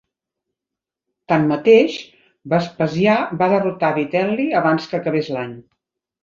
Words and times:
Tanmateix, 1.31 1.97
Vespasià 2.53 3.19
va 3.43 3.51
derrotar 3.53 3.93
Vitel·li 3.99 4.49
abans 4.63 4.89
que 4.95 4.99
acabés 5.03 5.31
l'any. 5.37 5.55